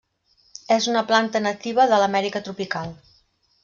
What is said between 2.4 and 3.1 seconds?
tropical.